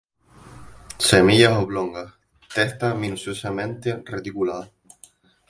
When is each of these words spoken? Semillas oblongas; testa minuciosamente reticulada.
Semillas 1.09 1.57
oblongas; 1.61 2.09
testa 2.55 2.95
minuciosamente 2.95 4.01
reticulada. 4.13 4.65